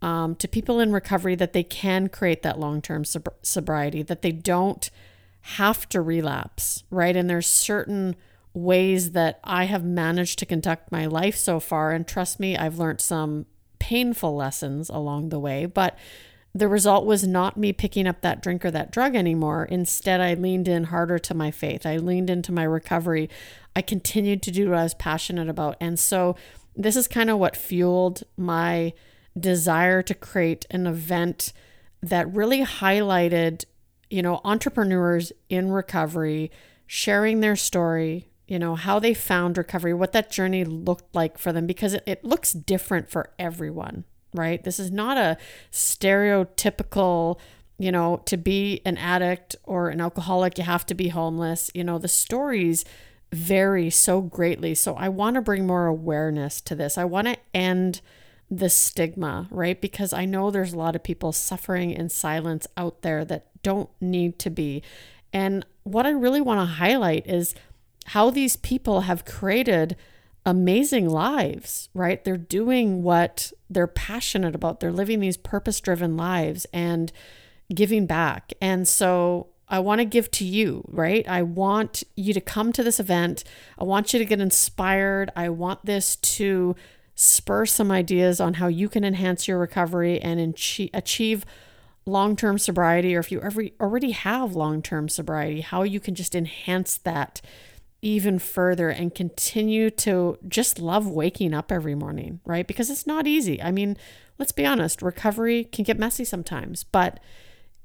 [0.00, 4.22] um, to people in recovery that they can create that long term sob- sobriety, that
[4.22, 4.90] they don't
[5.42, 7.16] have to relapse, right?
[7.16, 8.16] And there's certain
[8.54, 11.92] ways that I have managed to conduct my life so far.
[11.92, 13.46] And trust me, I've learned some
[13.78, 15.96] painful lessons along the way, but
[16.54, 19.64] the result was not me picking up that drink or that drug anymore.
[19.64, 21.86] Instead, I leaned in harder to my faith.
[21.86, 23.30] I leaned into my recovery.
[23.74, 25.76] I continued to do what I was passionate about.
[25.80, 26.36] And so,
[26.74, 28.94] this is kind of what fueled my
[29.38, 31.52] desire to create an event
[32.02, 33.64] that really highlighted
[34.12, 36.50] you know, entrepreneurs in recovery
[36.86, 41.50] sharing their story, you know, how they found recovery, what that journey looked like for
[41.50, 44.62] them, because it, it looks different for everyone, right?
[44.62, 45.36] This is not a
[45.70, 47.38] stereotypical,
[47.78, 51.70] you know, to be an addict or an alcoholic, you have to be homeless.
[51.74, 52.84] You know, the stories
[53.32, 54.74] vary so greatly.
[54.74, 56.98] So I want to bring more awareness to this.
[56.98, 58.00] I want to end
[58.50, 59.80] the stigma, right?
[59.80, 63.88] Because I know there's a lot of people suffering in silence out there that don't
[64.00, 64.82] need to be.
[65.32, 67.54] And what I really want to highlight is
[68.06, 69.96] how these people have created
[70.44, 72.22] amazing lives, right?
[72.24, 74.80] They're doing what they're passionate about.
[74.80, 77.12] They're living these purpose driven lives and
[77.72, 78.52] giving back.
[78.60, 81.26] And so I want to give to you, right?
[81.28, 83.44] I want you to come to this event.
[83.78, 85.30] I want you to get inspired.
[85.34, 86.76] I want this to
[87.14, 90.40] spur some ideas on how you can enhance your recovery and
[90.92, 91.44] achieve
[92.04, 96.14] long term sobriety, or if you ever already have long term sobriety, how you can
[96.14, 97.40] just enhance that
[98.02, 102.66] even further and continue to just love waking up every morning, right?
[102.66, 103.62] Because it's not easy.
[103.62, 103.96] I mean,
[104.38, 107.20] let's be honest, recovery can get messy sometimes, but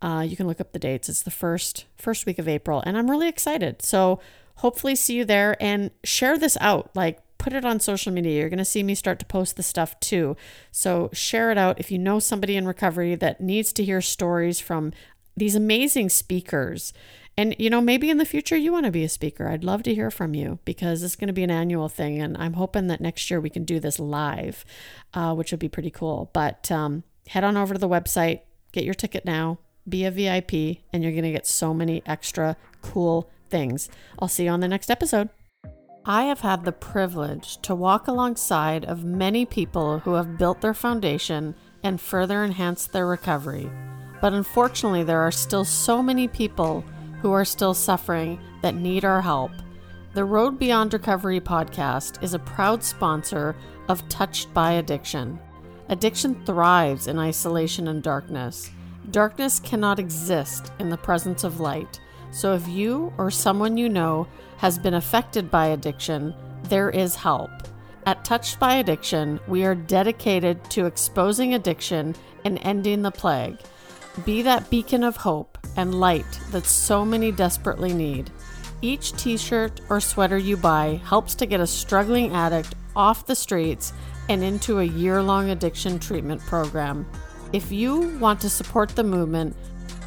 [0.00, 1.08] Uh, you can look up the dates.
[1.08, 3.82] It's the first first week of April, and I'm really excited.
[3.82, 4.20] So
[4.56, 6.90] hopefully see you there and share this out.
[6.94, 8.40] Like put it on social media.
[8.40, 10.36] You're going to see me start to post the stuff too.
[10.70, 14.60] So share it out if you know somebody in recovery that needs to hear stories
[14.60, 14.92] from
[15.36, 16.92] these amazing speakers
[17.38, 19.46] And, you know, maybe in the future you want to be a speaker.
[19.48, 22.20] I'd love to hear from you because it's going to be an annual thing.
[22.20, 24.64] And I'm hoping that next year we can do this live,
[25.14, 26.30] uh, which would be pretty cool.
[26.32, 28.40] But um, head on over to the website,
[28.72, 32.56] get your ticket now, be a VIP, and you're going to get so many extra
[32.82, 33.88] cool things.
[34.18, 35.28] I'll see you on the next episode.
[36.10, 40.72] I have had the privilege to walk alongside of many people who have built their
[40.72, 43.70] foundation and further enhanced their recovery.
[44.22, 46.82] But unfortunately, there are still so many people
[47.20, 49.50] who are still suffering that need our help.
[50.14, 53.54] The Road Beyond Recovery podcast is a proud sponsor
[53.88, 55.38] of Touched by Addiction.
[55.90, 58.70] Addiction thrives in isolation and darkness.
[59.10, 62.00] Darkness cannot exist in the presence of light.
[62.30, 64.26] So if you or someone you know
[64.58, 66.34] has been affected by addiction,
[66.64, 67.50] there is help.
[68.06, 73.58] At Touched by Addiction, we are dedicated to exposing addiction and ending the plague.
[74.24, 78.32] Be that beacon of hope and light that so many desperately need.
[78.82, 83.36] Each t shirt or sweater you buy helps to get a struggling addict off the
[83.36, 83.92] streets
[84.28, 87.06] and into a year long addiction treatment program.
[87.52, 89.54] If you want to support the movement,